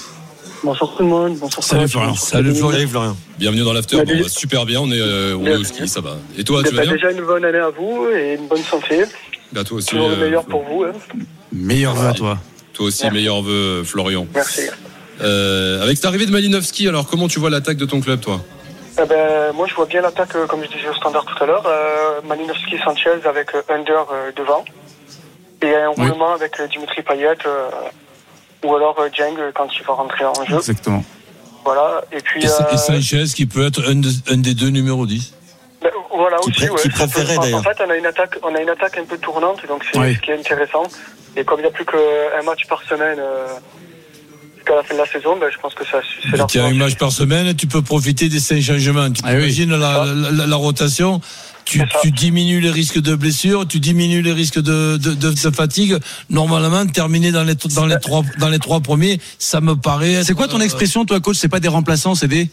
Bonsoir 0.64 0.92
tout 0.96 1.04
le 1.04 1.10
monde. 1.10 1.38
Bonsoir 1.38 1.64
Salut, 1.64 1.88
Florian. 1.88 2.10
bonsoir 2.10 2.30
Salut. 2.30 2.54
Florian. 2.56 2.78
Salut 2.78 2.88
Florian. 2.88 3.16
Bienvenue 3.38 3.64
dans 3.64 3.74
l'after. 3.74 3.98
Bon, 4.04 4.04
bah, 4.22 4.28
super 4.28 4.66
bien. 4.66 4.82
On 4.82 4.92
est, 4.92 5.00
euh, 5.00 5.38
on 5.40 5.46
est 5.46 5.56
au 5.56 5.64
ski, 5.64 5.88
ça 5.88 6.02
va. 6.02 6.18
Et 6.38 6.44
toi, 6.44 6.64
tu 6.64 6.74
vas 6.76 6.82
bien 6.84 6.92
déjà 6.92 7.12
une 7.12 7.22
bonne 7.22 7.46
année 7.46 7.58
à 7.60 7.70
vous 7.70 8.08
et 8.14 8.36
une 8.36 8.48
bonne 8.48 8.62
santé. 8.64 9.04
Bah, 9.54 9.64
toi 9.64 9.78
aussi. 9.78 9.88
Toujours 9.90 10.10
le 10.10 10.16
euh, 10.16 10.26
meilleur 10.26 10.44
pour 10.46 10.64
vous. 10.64 10.84
hein. 10.84 10.92
Meilleur 11.54 11.94
vœu 11.96 12.08
à 12.10 12.14
toi. 12.14 12.38
Toi 12.74 12.88
aussi, 12.88 13.04
Merci. 13.04 13.18
meilleur 13.18 13.42
vœu, 13.42 13.84
Florian. 13.86 14.28
Merci. 14.36 14.62
Euh, 15.22 15.82
avec 15.82 15.96
cette 15.98 16.06
arrivée 16.06 16.26
de 16.26 16.32
Malinowski, 16.32 16.88
alors 16.88 17.08
comment 17.08 17.28
tu 17.28 17.40
vois 17.40 17.50
l'attaque 17.50 17.78
de 17.78 17.86
ton 17.86 18.00
club, 18.02 18.20
toi? 18.22 18.42
Eh 19.02 19.06
ben, 19.06 19.54
moi, 19.54 19.66
je 19.70 19.76
vois 19.76 19.86
bien 19.86 20.02
l'attaque, 20.02 20.36
euh, 20.36 20.46
comme 20.46 20.62
je 20.64 20.68
disais 20.68 20.90
au 20.90 20.94
standard 20.94 21.26
tout 21.26 21.42
à 21.42 21.48
l'heure. 21.48 21.64
Euh, 21.68 22.20
Malinowski 22.28 22.78
Sanchez 22.84 23.12
avec 23.26 23.56
euh, 23.56 23.62
Under 23.70 24.06
euh, 24.12 24.32
devant. 24.36 24.66
Et 25.62 25.74
un 25.74 25.90
Oui. 25.98 26.08
roulement 26.10 26.34
avec 26.34 26.60
euh, 26.60 26.68
Dimitri 26.68 27.02
Payet. 27.02 27.38
Euh, 28.64 28.68
ou 28.68 28.76
alors 28.76 28.96
euh, 29.00 29.10
Dieng 29.10 29.38
euh, 29.40 29.52
quand 29.54 29.68
il 29.78 29.84
va 29.86 29.94
rentrer 29.94 30.26
en 30.26 30.34
jeu. 30.46 30.58
Exactement. 30.58 31.04
Voilà. 31.66 32.02
Et 32.12 32.22
puis. 32.22 32.44
Et, 32.44 32.48
euh, 32.48 32.74
et 32.74 32.78
Sanchez 32.78 33.26
qui 33.36 33.46
peut 33.46 33.66
être 33.66 33.84
un, 33.90 33.96
de- 33.96 34.10
un 34.32 34.38
des 34.38 34.54
deux 34.54 34.70
numéros 34.70 35.06
10. 35.06 35.34
ben, 35.82 35.90
voilà 36.16 36.38
Qui 36.38 36.50
aussi, 36.50 36.70
ouais. 36.70 36.82
qui 36.82 36.90
Ça 36.98 37.06
peut- 37.06 37.12
préférait, 37.12 37.38
en- 37.38 37.42
d'ailleurs. 37.42 37.60
En 37.60 37.64
fait, 37.64 37.78
on 37.86 37.90
a 37.90 37.96
une 37.96 38.06
attaque, 38.06 38.36
on 38.44 38.56
a 38.56 38.62
une 38.62 38.70
attaque 38.70 38.98
un 38.98 39.06
peu 39.06 39.18
tournante, 39.18 39.60
donc 39.68 39.84
c'est 39.92 40.00
Oui. 40.00 40.16
ce 40.16 40.20
qui 40.22 40.32
est 40.32 40.40
intéressant. 40.40 40.84
Et 41.36 41.44
comme 41.44 41.60
il 41.60 41.64
n'y 41.64 41.68
a 41.68 41.72
plus 41.72 41.86
qu'un 41.86 42.42
match 42.44 42.66
par 42.68 42.82
semaine 42.84 43.18
euh, 43.20 43.48
jusqu'à 44.56 44.76
la 44.76 44.84
fin 44.84 44.94
de 44.96 45.00
la 45.00 45.06
saison, 45.06 45.38
ben, 45.38 45.50
je 45.54 45.58
pense 45.60 45.74
que 45.76 45.86
ça, 45.86 46.00
c'est 46.02 46.28
Tu 46.30 46.34
as 46.34 46.38
largement 46.38 46.66
un 46.66 46.74
match 46.74 46.96
par 46.96 47.12
semaine, 47.12 47.56
tu 47.56 47.68
peux 47.68 47.82
profiter 47.82 48.30
des 48.30 48.40
cinq 48.40 48.62
changements. 48.62 49.12
Tu 49.12 49.22
Ah 49.24 49.30
oui. 49.34 49.38
imagines 49.44 49.70
la, 49.76 50.06
la- 50.06 50.32
la- 50.32 50.48
la 50.48 50.56
rotation? 50.56 51.22
Tu, 51.66 51.82
tu 52.02 52.12
diminues 52.12 52.60
les 52.62 52.72
risques 52.72 53.00
de 53.00 53.16
blessure, 53.16 53.68
tu 53.68 53.80
diminues 53.80 54.22
les 54.22 54.34
risques 54.34 54.60
de, 54.60 54.98
de, 54.98 55.14
de- 55.14 55.32
de 55.32 55.56
fatigue. 55.56 55.98
Normalement, 56.30 56.86
terminer 56.88 57.32
dans 57.32 57.44
les, 57.44 57.56
dans 57.56 57.86
les 57.86 58.00
trois 58.00 58.24
dans 58.40 58.50
les 58.50 58.60
trois 58.60 58.80
premiers, 58.80 59.20
ça 59.38 59.62
me 59.62 59.76
paraît. 59.76 60.24
C'est 60.24 60.34
quoi 60.34 60.48
ton 60.48 60.60
euh, 60.60 60.64
expression, 60.64 61.06
toi, 61.06 61.20
coach? 61.20 61.38
C'est 61.38 61.48
pas 61.50 61.60
des 61.60 61.68
remplaçants, 61.68 62.16
c'est 62.16 62.28
des 62.28 62.50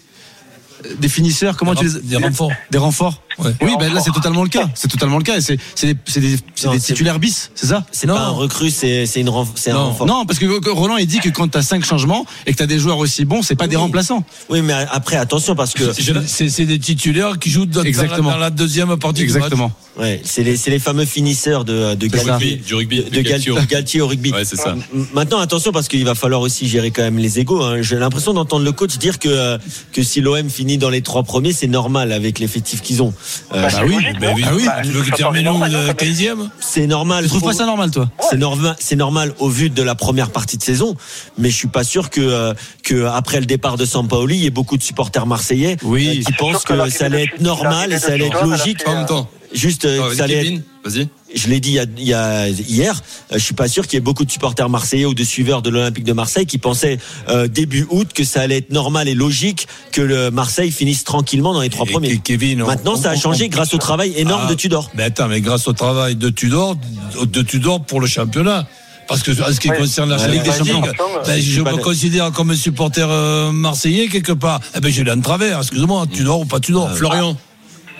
des 0.98 1.08
finisseurs. 1.08 1.56
Comment 1.56 1.74
Des 1.74 1.80
tu 1.80 1.86
les 1.86 2.00
des 2.02 2.16
renforts. 2.16 2.52
Des 2.70 2.78
renforts. 2.78 3.22
Ouais. 3.38 3.50
Oui, 3.62 3.72
ben 3.78 3.92
là 3.92 4.00
c'est 4.02 4.12
totalement 4.12 4.42
le 4.42 4.48
cas. 4.48 4.68
C'est 4.74 4.88
totalement 4.88 5.18
le 5.18 5.22
cas. 5.24 5.40
C'est 5.40 5.58
c'est 5.74 5.88
des, 5.88 5.96
c'est 6.06 6.20
des, 6.20 6.36
c'est 6.54 6.66
Non, 6.66 6.72
des 6.72 6.78
c'est- 6.80 6.92
titulaires 6.94 7.18
bis, 7.18 7.50
c'est 7.54 7.66
ça? 7.66 7.84
C'est 7.92 8.06
Non. 8.06 8.14
pas 8.14 8.20
un 8.22 8.30
recrue, 8.30 8.70
c'est 8.70 9.04
c'est 9.06 9.20
une 9.20 9.28
renf- 9.28 9.48
c'est 9.56 9.70
un 9.70 9.74
Non. 9.74 9.84
renfort. 9.86 10.06
Non, 10.06 10.24
parce 10.26 10.38
que 10.38 10.46
Roland 10.70 10.96
il 10.96 11.06
dit 11.06 11.18
que 11.20 11.28
quand 11.28 11.46
t'as 11.48 11.62
cinq 11.62 11.84
changements 11.84 12.24
et 12.46 12.52
que 12.52 12.56
t'as 12.58 12.66
des 12.66 12.78
joueurs 12.78 12.98
aussi 12.98 13.24
bons, 13.24 13.42
c'est 13.42 13.54
pas 13.56 13.66
des 13.66 13.76
Oui. 13.76 13.82
remplaçants. 13.82 14.24
Oui, 14.48 14.62
mais 14.62 14.72
après 14.90 15.16
attention 15.16 15.54
parce 15.54 15.74
que 15.74 15.92
C'est- 15.92 16.64
des 16.64 16.78
titulaires 16.78 17.38
qui 17.38 17.50
jouent 17.50 17.66
dans, 17.66 17.76
dans 17.80 17.82
la, 17.82 17.88
Exactement. 17.88 18.30
dans 18.30 18.38
la 18.38 18.50
deuxième 18.50 18.96
partie 18.96 19.20
du 19.22 19.26
match. 19.28 19.36
Exactement. 19.36 19.72
ouais, 19.98 20.20
c'est 20.24 20.42
les 20.42 20.56
c'est 20.56 20.70
les 20.70 20.78
fameux 20.78 21.04
finisseurs 21.04 21.64
de 21.64 21.94
de 21.94 22.08
C'est 22.10 22.18
ça. 22.18 22.24
Galtier, 22.24 22.56
Du 22.56 22.74
rugby, 22.74 22.96
de, 22.98 23.02
du 23.10 23.22
Gal- 23.22 23.66
Galtier. 23.68 24.00
au 24.00 24.06
rugby. 24.06 24.30
Ouais, 24.36 24.44
c'est 24.44 24.56
ça. 24.56 24.70
M- 24.72 25.06
Maintenant, 25.14 25.38
attention 25.38 25.72
parce 25.72 25.88
qu'il 25.88 26.04
va 26.04 26.14
falloir 26.14 26.40
aussi 26.40 26.68
gérer 26.68 26.90
quand 26.90 27.02
même 27.02 27.18
les 27.18 27.38
égaux. 27.38 27.62
hein. 27.62 27.82
J'ai 27.82 27.96
l'impression 27.96 28.32
d'entendre 28.34 28.64
le 28.64 28.72
coach 28.72 28.96
dire 28.98 29.18
que 29.18 29.28
euh, 29.28 29.58
que 29.92 30.02
si 30.02 30.20
l'OM 30.20 30.48
finit 30.50 30.78
dans 30.78 30.90
les 30.90 31.02
trois 31.02 31.22
premiers, 31.22 31.52
c'est 31.52 31.66
normal 31.68 32.12
avec 32.12 32.38
l'effectif 32.38 32.80
qu'ils 32.82 33.02
ont. 33.02 33.12
Euh, 33.52 33.62
Bah, 33.62 33.62
bah 33.62 33.70
c'est 33.70 33.82
oui, 33.82 33.94
logique, 33.94 34.16
oui, 34.20 34.44
Ah 34.46 34.50
oui. 34.54 34.64
Bah, 34.66 34.76
tu 34.82 34.88
veux 34.90 35.02
que 35.02 35.16
termine 35.16 35.44
ça. 35.44 35.92
15e 35.92 36.48
c'est 36.60 36.86
normal. 36.86 37.24
Tu 37.24 37.30
trouves 37.30 37.42
pas 37.42 37.52
ça 37.52 37.66
normal, 37.66 37.90
toi 37.90 38.10
C'est 38.30 38.36
normal, 38.36 38.76
c'est 38.78 38.96
normal 38.96 39.34
au 39.38 39.48
vu 39.48 39.70
de 39.70 39.82
la 39.82 39.94
première 39.94 40.30
partie 40.30 40.56
de 40.56 40.62
saison, 40.62 40.96
mais 41.38 41.50
je 41.50 41.56
suis 41.56 41.68
pas 41.68 41.84
sûr 41.84 42.10
que 42.10 42.20
euh, 42.20 42.54
que 42.82 43.06
après 43.06 43.40
le 43.40 43.46
départ 43.46 43.76
de 43.76 43.84
Sampaoli, 43.84 44.36
il 44.36 44.42
y 44.42 44.46
ait 44.46 44.50
beaucoup 44.50 44.76
de 44.76 44.82
supporters 44.82 45.26
marseillais 45.26 45.76
Oui. 45.82 46.20
euh, 46.20 46.24
qui 46.24 46.32
pensent 46.32 46.64
que 46.64 46.90
ça 46.90 47.06
allait 47.06 47.24
être 47.24 47.40
normal 47.40 47.92
et 47.92 47.98
ça 47.98 48.12
allait 48.12 48.26
être 48.26 48.44
logique. 48.44 48.82
En 48.86 48.94
même 48.94 49.06
temps. 49.06 49.28
Juste, 49.52 49.86
ça 50.14 50.24
allait 50.24 50.60
vas-y. 50.84 51.08
Je 51.36 51.48
l'ai 51.48 51.60
dit 51.60 51.70
il 51.70 51.74
y, 51.74 51.78
a, 51.78 51.84
il 51.98 52.04
y 52.08 52.14
a- 52.14 52.48
hier, 52.48 53.00
euh, 53.30 53.34
je 53.34 53.38
suis 53.44 53.54
pas 53.54 53.68
sûr 53.68 53.84
qu'il 53.86 53.94
y 53.94 53.98
ait 53.98 54.00
beaucoup 54.00 54.24
de 54.24 54.30
supporters 54.30 54.68
marseillais 54.68 55.04
ou 55.04 55.14
de 55.14 55.22
suiveurs 55.24 55.62
de 55.62 55.70
l'Olympique 55.70 56.04
de 56.04 56.12
Marseille 56.12 56.46
qui 56.46 56.58
pensaient 56.58 56.98
euh, 57.28 57.46
début 57.48 57.86
août 57.90 58.08
que 58.14 58.24
ça 58.24 58.40
allait 58.40 58.58
être 58.58 58.70
normal 58.72 59.06
et 59.08 59.14
logique 59.14 59.68
que 59.92 60.00
le 60.00 60.30
Marseille 60.30 60.70
finisse 60.72 61.04
tranquillement 61.04 61.52
dans 61.54 61.60
les 61.60 61.68
trois 61.70 61.86
Et- 61.86 61.92
premiers. 61.92 62.10
et 62.12 62.18
Kevin, 62.18 62.62
on- 62.62 62.66
Maintenant, 62.66 62.96
ça 62.96 63.10
a 63.10 63.16
changé 63.16 63.44
on- 63.46 63.48
grâce 63.48 63.74
au 63.74 63.78
travail 63.78 64.12
énorme 64.16 64.42
Ah, 64.46 64.50
de 64.50 64.54
Tudor. 64.54 64.90
Mais 64.94 65.04
attends, 65.04 65.28
mais 65.28 65.40
grâce 65.40 65.68
au 65.68 65.72
travail 65.72 66.16
de 66.16 66.28
Tudor, 66.30 66.76
de 67.22 67.42
Tudor 67.42 67.84
pour 67.84 68.00
le 68.00 68.06
championnat. 68.06 68.66
Parce 69.08 69.22
que 69.22 69.30
en 69.30 69.52
ce 69.52 69.60
qui 69.60 69.68
concerne 69.68 70.10
la 70.10 70.16
Ouais, 70.16 70.28
Ligue 70.32 70.42
des 70.42 70.50
Champions, 70.50 70.80
ben, 70.80 71.40
je 71.40 71.60
me 71.60 71.76
de- 71.76 71.80
considère 71.80 72.32
comme 72.32 72.50
un 72.50 72.56
supporter 72.56 73.06
euh, 73.08 73.52
marseillais 73.52 74.08
quelque 74.08 74.32
part. 74.32 74.60
Eh 74.74 74.80
ben, 74.80 74.90
je 74.92 75.00
l'ai 75.04 75.12
en 75.12 75.20
travers. 75.20 75.58
Excuse-moi, 75.60 76.06
Tudor 76.12 76.40
ou 76.40 76.44
pas 76.44 76.58
Tudor. 76.58 76.90
Florian. 76.90 77.36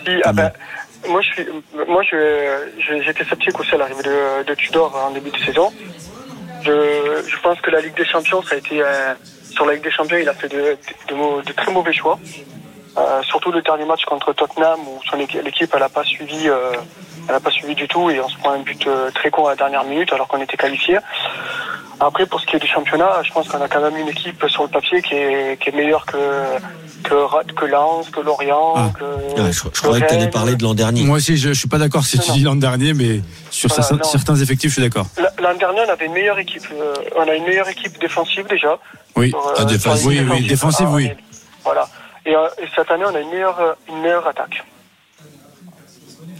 Si, 0.05 0.11
ah 0.25 0.33
ben, 0.33 0.51
moi, 1.07 1.21
je 1.21 1.27
suis, 1.31 1.45
moi, 1.87 2.03
je, 2.03 3.01
j'étais 3.01 3.23
sceptique 3.23 3.59
aussi 3.59 3.75
à 3.75 3.77
l'arrivée 3.77 4.03
de, 4.03 4.43
de 4.43 4.53
Tudor 4.55 4.95
en 4.95 5.11
début 5.11 5.31
de 5.31 5.37
saison. 5.37 5.71
Je, 6.63 7.23
je 7.27 7.39
pense 7.41 7.59
que 7.61 7.71
la 7.71 7.81
Ligue 7.81 7.95
des 7.95 8.05
Champions, 8.05 8.41
ça 8.41 8.55
a 8.55 8.57
été, 8.57 8.81
euh, 8.81 9.13
sur 9.49 9.65
la 9.65 9.73
Ligue 9.73 9.83
des 9.83 9.91
Champions, 9.91 10.17
il 10.17 10.27
a 10.27 10.33
fait 10.33 10.49
de, 10.49 10.77
très 11.55 11.71
mauvais 11.71 11.93
choix. 11.93 12.19
Euh, 12.97 13.21
surtout 13.21 13.51
le 13.51 13.61
dernier 13.61 13.85
match 13.85 14.03
contre 14.05 14.33
Tottenham 14.33 14.79
où 14.87 14.99
son 15.09 15.19
équipe, 15.19 15.43
l'équipe 15.43 15.71
elle 15.75 15.83
a 15.83 15.89
pas 15.89 16.03
suivi, 16.03 16.49
euh, 16.49 16.71
elle 17.29 17.35
a 17.35 17.39
pas 17.39 17.51
suivi 17.51 17.75
du 17.75 17.87
tout 17.87 18.09
et 18.09 18.19
on 18.19 18.27
se 18.27 18.37
prend 18.39 18.53
un 18.53 18.59
but 18.59 18.89
très 19.13 19.29
con 19.29 19.45
à 19.45 19.51
la 19.51 19.55
dernière 19.55 19.83
minute 19.83 20.11
alors 20.11 20.27
qu'on 20.27 20.41
était 20.41 20.57
qualifié. 20.57 20.97
Après, 21.99 22.25
pour 22.27 22.39
ce 22.39 22.45
qui 22.45 22.55
est 22.55 22.59
du 22.59 22.67
championnat, 22.67 23.21
je 23.23 23.31
pense 23.31 23.47
qu'on 23.47 23.59
a 23.61 23.67
quand 23.67 23.81
même 23.81 23.97
une 23.97 24.07
équipe 24.09 24.43
sur 24.47 24.63
le 24.63 24.69
papier 24.69 25.01
qui 25.01 25.15
est, 25.15 25.59
qui 25.59 25.69
est 25.69 25.71
meilleure 25.71 26.05
que, 26.05 26.17
que, 27.03 27.53
que 27.53 27.65
Lens, 27.65 28.09
que 28.11 28.19
Lorient, 28.19 28.73
Ah. 28.75 28.89
que. 28.97 29.41
Ouais, 29.41 29.51
je, 29.51 29.61
je 29.73 29.81
croyais 29.81 30.01
que 30.03 30.07
tu 30.09 30.13
allais 30.13 30.29
parler 30.29 30.55
de 30.55 30.63
l'an 30.63 30.75
dernier. 30.75 31.03
Moi 31.03 31.17
aussi, 31.17 31.37
je, 31.37 31.49
je 31.49 31.53
suis 31.59 31.67
pas 31.67 31.79
d'accord 31.79 32.03
si 32.05 32.19
tu 32.19 32.29
Non, 32.29 32.35
dis 32.35 32.43
l'an 32.43 32.55
dernier, 32.55 32.93
mais 32.93 33.21
sur 33.49 33.69
Voilà, 33.69 33.83
certains, 34.03 34.35
effectifs, 34.35 34.69
je 34.69 34.73
suis 34.75 34.81
d'accord. 34.83 35.07
L'an 35.41 35.55
dernier, 35.55 35.79
on 35.87 35.91
avait 35.91 36.05
une 36.05 36.13
meilleure 36.13 36.37
équipe. 36.37 36.63
euh, 36.71 36.93
on 37.17 37.27
a 37.27 37.33
une 37.33 37.45
meilleure 37.45 37.69
équipe 37.69 37.99
défensive 37.99 38.45
déjà. 38.47 38.77
Oui. 39.15 39.29
Sur, 39.29 39.39
euh, 39.47 39.53
Ah, 39.57 39.65
défensive, 39.65 40.07
oui, 40.07 40.19
oui, 40.41 40.47
défensive, 40.47 40.87
Ah, 40.91 40.93
oui. 40.93 41.07
on 41.09 41.11
est- 41.13 41.17
Voilà. 41.63 41.87
Et, 42.27 42.35
euh, 42.35 42.47
et 42.61 42.67
cette 42.75 42.91
année, 42.91 43.05
on 43.11 43.15
a 43.15 43.19
une 43.19 43.29
meilleure, 43.29 43.75
une 43.89 44.01
meilleure 44.01 44.27
attaque. 44.27 44.63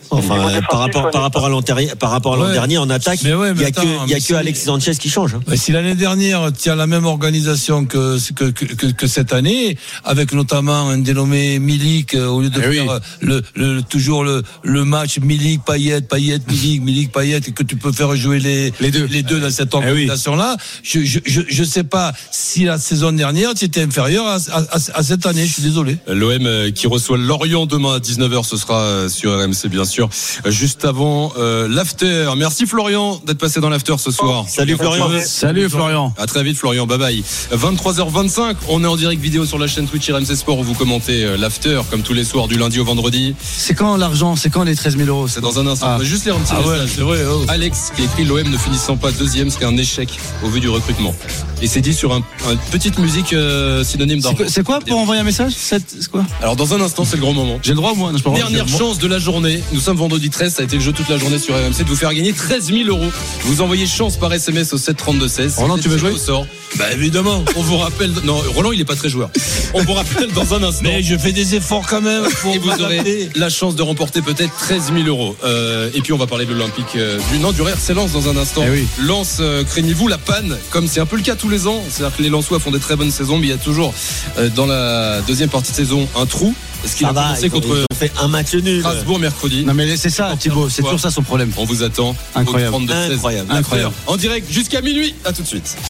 Enfin, 0.09 0.35
euh, 0.49 0.61
par 0.69 0.79
rapport, 0.79 1.09
par 1.11 1.21
rapport 1.21 1.45
à 1.45 1.49
l'an 1.49 1.61
dernier, 1.61 1.87
par 1.99 2.11
rapport 2.11 2.33
à 2.35 2.37
l'an 2.37 2.45
Ouais. 2.47 2.53
dernier 2.53 2.77
en 2.77 2.89
attaque, 2.89 3.19
Mais 3.23 3.33
ouais, 3.33 3.49
il 3.49 3.55
mais 3.55 3.61
y 3.61 3.65
a 3.65 3.67
attends, 3.67 3.81
que, 3.81 3.87
il 4.07 4.09
y 4.11 4.13
a 4.13 4.17
que 4.17 4.23
si- 4.23 4.33
Alexis 4.33 4.65
Sanchez 4.65 4.95
qui 4.95 5.09
change. 5.09 5.35
hein. 5.35 5.41
Mais 5.47 5.57
si 5.57 5.71
l'année 5.71 5.95
dernière 5.95 6.51
tu 6.53 6.69
as 6.69 6.75
la 6.75 6.87
même 6.87 7.05
organisation 7.05 7.85
que, 7.85 8.17
que, 8.33 8.45
que, 8.51 8.85
que- 8.91 9.07
cette 9.07 9.33
année, 9.33 9.77
avec 10.03 10.33
notamment 10.33 10.89
un 10.89 10.97
dénommé 10.99 11.59
Milik, 11.59 12.13
euh, 12.15 12.27
au 12.27 12.41
lieu 12.41 12.49
de 12.49 12.59
Eh 12.59 12.73
faire 12.73 12.83
oui. 12.83 12.89
euh, 12.89 12.99
le, 13.21 13.43
le, 13.75 13.81
toujours 13.81 14.23
le, 14.23 14.43
le 14.63 14.85
match 14.85 15.19
Milik, 15.19 15.63
Payet, 15.65 16.01
Payet, 16.01 16.39
Milik, 16.47 16.81
Milik, 16.83 17.11
Payet, 17.11 17.37
et 17.47 17.51
que 17.51 17.63
tu 17.63 17.75
peux 17.75 17.91
faire 17.91 18.15
jouer 18.15 18.39
les, 18.39 18.71
Les 18.79 18.91
deux. 18.91 19.05
les 19.05 19.23
deux 19.23 19.39
dans 19.39 19.49
cette 19.51 19.69
Eh 19.73 19.77
oui. 19.77 19.83
organisation-là, 19.89 20.57
je, 20.83 21.01
je, 21.03 21.19
je, 21.25 21.41
je 21.47 21.63
sais 21.63 21.83
pas 21.83 22.13
si 22.31 22.63
la 22.65 22.77
saison 22.77 23.11
dernière 23.11 23.53
tu 23.55 23.65
étais 23.65 23.81
inférieur 23.81 24.25
à, 24.27 24.35
à, 24.51 24.59
à- 24.59 24.99
à 24.99 25.03
cette 25.03 25.25
année, 25.25 25.45
je 25.45 25.53
suis 25.53 25.63
désolé. 25.63 25.97
L'OM 26.07 26.71
qui 26.73 26.87
reçoit 26.87 27.17
Lorient 27.17 27.65
demain 27.65 27.95
à 27.95 27.99
19h, 27.99 28.45
ce 28.45 28.57
sera 28.57 29.09
sur 29.09 29.31
RMC 29.37 29.67
bien 29.69 29.83
sûr. 29.85 29.96
Euh, 30.05 30.51
Juste 30.51 30.85
avant 30.85 31.33
euh, 31.37 31.67
l'after. 31.69 32.31
Merci 32.37 32.65
Florian 32.65 33.21
d'être 33.25 33.37
passé 33.37 33.59
dans 33.59 33.69
l'after 33.69 33.95
ce 33.97 34.11
soir. 34.11 34.45
Salut 34.47 34.75
Florian. 34.77 35.09
Salut 35.25 35.69
Florian. 35.69 36.13
À 36.17 36.25
très 36.25 36.43
vite 36.43 36.57
Florian, 36.57 36.85
bye 36.85 36.97
bye. 36.97 37.23
23h25, 37.53 38.55
on 38.69 38.83
est 38.83 38.87
en 38.87 38.95
direct 38.95 39.21
vidéo 39.21 39.45
sur 39.45 39.57
la 39.59 39.67
chaîne 39.67 39.87
Twitch 39.87 40.09
RMC 40.09 40.35
Sport 40.35 40.59
où 40.59 40.63
vous 40.63 40.73
commentez 40.73 41.23
euh, 41.23 41.37
l'after 41.37 41.81
comme 41.89 42.01
tous 42.01 42.13
les 42.13 42.23
soirs 42.23 42.47
du 42.47 42.57
lundi 42.57 42.79
au 42.79 42.85
vendredi. 42.85 43.35
C'est 43.41 43.73
quand 43.73 43.95
l'argent? 43.97 44.35
C'est 44.35 44.49
quand 44.49 44.63
les 44.63 44.75
13 44.75 44.97
000 44.97 45.09
euros? 45.09 45.27
C'est 45.27 45.41
dans 45.41 45.59
un 45.59 45.67
instant. 45.67 45.87
Ah. 45.89 45.95
On 45.95 45.99
va 45.99 46.03
juste 46.05 46.25
lire 46.25 46.35
un 46.35 46.39
petit 46.39 46.53
Ah 46.55 46.61
ouais, 46.61 46.73
message. 46.79 46.89
c'est 46.95 47.01
vrai. 47.01 47.19
oh. 47.29 47.43
Alex 47.47 47.91
qui 47.95 48.03
écrit 48.03 48.25
l'OM 48.25 48.47
ne 48.49 48.57
finissant 48.57 48.97
pas 48.97 49.11
deuxième, 49.11 49.49
ce 49.49 49.57
qui 49.57 49.63
est 49.63 49.67
un 49.67 49.77
échec 49.77 50.09
au 50.43 50.49
vu 50.49 50.59
du 50.59 50.69
recrutement. 50.69 51.13
Et 51.61 51.67
c'est 51.67 51.81
dit 51.81 51.93
sur 51.93 52.13
un, 52.13 52.21
une 52.51 52.57
petite 52.71 52.99
musique 52.99 53.33
euh, 53.33 53.83
synonyme 53.83 54.21
C'est 54.21 54.27
d'argent. 54.33 54.43
C'est 54.47 54.63
quoi 54.63 54.79
pour 54.79 54.97
envoyer 54.99 55.21
un 55.21 55.25
message? 55.25 55.53
C'est 55.57 55.83
c'est 55.89 56.09
quoi? 56.11 56.25
Alors 56.41 56.55
dans 56.55 56.73
un 56.73 56.81
instant, 56.81 57.03
c'est 57.05 57.15
le 57.15 57.21
grand 57.21 57.33
moment. 57.33 57.59
J'ai 57.63 57.71
le 57.71 57.77
droit 57.77 57.93
moi 57.95 58.11
non, 58.11 58.17
je 58.17 58.29
Dernière 58.37 58.67
chance 58.67 58.99
de 58.99 59.07
la 59.07 59.17
journée. 59.19 59.61
Nous 59.71 59.86
sommes 59.87 59.97
vendredi 59.97 60.29
13, 60.29 60.53
ça 60.53 60.63
a 60.63 60.65
été 60.65 60.75
le 60.75 60.81
jeu 60.81 60.91
toute 60.91 61.07
la 61.07 61.17
journée 61.17 61.39
sur 61.39 61.55
RMC 61.55 61.77
de 61.77 61.87
vous 61.87 61.95
faire 61.95 62.13
gagner 62.13 62.33
13 62.33 62.73
000 62.73 62.89
euros. 62.89 63.09
Vous 63.43 63.61
envoyez 63.61 63.87
chance 63.87 64.17
par 64.17 64.33
SMS 64.33 64.73
au 64.73 64.77
732 64.77 65.29
16. 65.29 65.59
Roland, 65.59 65.77
tu 65.77 65.87
veux 65.87 65.97
jouer 65.97 66.11
au 66.11 66.17
sort 66.17 66.45
Bah 66.75 66.91
évidemment. 66.91 67.45
On 67.55 67.61
vous 67.61 67.77
rappelle. 67.77 68.11
Non, 68.25 68.35
Roland, 68.53 68.73
il 68.73 68.81
est 68.81 68.85
pas 68.85 68.97
très 68.97 69.07
joueur. 69.07 69.29
On 69.73 69.81
vous 69.83 69.93
rappelle 69.93 70.29
dans 70.33 70.53
un 70.53 70.63
instant. 70.63 70.81
Mais 70.83 71.01
je 71.03 71.17
fais 71.17 71.31
des 71.31 71.55
efforts 71.55 71.87
quand 71.87 72.01
même 72.01 72.25
pour 72.41 72.53
Et 72.53 72.57
vous 72.57 72.81
aurez 72.81 73.29
la 73.35 73.47
chance 73.47 73.77
de 73.77 73.81
remporter 73.81 74.21
peut-être 74.21 74.53
13 74.57 74.91
000 74.93 75.07
euros. 75.07 75.37
Euh, 75.45 75.89
et 75.93 76.01
puis 76.01 76.11
on 76.11 76.17
va 76.17 76.27
parler 76.27 76.45
de 76.45 76.51
l'Olympique 76.51 76.97
euh, 76.97 77.17
du 77.31 77.39
non 77.39 77.53
du 77.53 77.61
RC 77.61 77.93
Lens 77.93 78.11
dans 78.11 78.27
un 78.27 78.35
instant. 78.35 78.63
Eh 78.67 78.69
oui. 78.69 78.87
Lens, 78.99 79.37
euh, 79.39 79.63
craignez-vous 79.63 80.09
la 80.09 80.17
panne, 80.17 80.57
comme 80.69 80.89
c'est 80.89 80.99
un 80.99 81.05
peu 81.05 81.15
le 81.15 81.23
cas 81.23 81.35
tous 81.35 81.47
les 81.47 81.65
ans. 81.65 81.81
C'est-à-dire 81.89 82.17
que 82.17 82.23
les 82.23 82.29
Lensois 82.29 82.59
font 82.59 82.71
des 82.71 82.79
très 82.79 82.97
bonnes 82.97 83.11
saisons, 83.11 83.37
mais 83.37 83.47
il 83.47 83.51
y 83.51 83.53
a 83.53 83.57
toujours 83.57 83.93
euh, 84.37 84.49
dans 84.49 84.65
la 84.65 85.21
deuxième 85.21 85.49
partie 85.49 85.71
de 85.71 85.77
saison 85.77 86.09
un 86.17 86.25
trou. 86.25 86.53
Est-ce 86.83 86.95
qu'il 86.95 87.05
a 87.07 87.11
va, 87.11 87.23
commencé 87.23 87.45
ils 87.47 87.47
ont, 87.47 87.53
contre 87.53 87.67
ils 87.67 87.81
ont 87.93 87.97
fait 87.97 88.11
un 88.19 88.27
match 88.27 88.53
nul. 88.53 88.79
Strasbourg 88.81 89.19
mercredi 89.19 89.63
Non 89.65 89.73
mais 89.73 89.95
c'est 89.97 90.09
ça 90.09 90.35
Thibaut, 90.37 90.69
c'est 90.69 90.81
toujours 90.81 90.99
ça 90.99 91.11
son 91.11 91.21
problème. 91.23 91.51
On 91.57 91.65
vous 91.65 91.83
attend. 91.83 92.15
Incroyable. 92.35 92.75
Au 92.75 92.79
32-16. 92.81 93.13
Incroyable. 93.13 93.51
Incroyable. 93.51 93.93
En 94.07 94.17
direct 94.17 94.51
jusqu'à 94.51 94.81
minuit. 94.81 95.15
À 95.25 95.31
tout 95.33 95.41
de 95.41 95.47
suite. 95.47 95.77